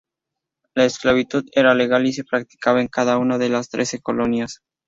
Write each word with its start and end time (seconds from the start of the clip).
La 0.73 0.85
esclavitud 0.85 1.47
era 1.53 1.75
legal 1.75 2.07
y 2.07 2.13
se 2.13 2.23
practicaba 2.23 2.81
en 2.81 2.87
cada 2.87 3.19
una 3.19 3.37
de 3.37 3.49
las 3.49 3.69
Trece 3.69 4.01
Colonias. 4.01 4.63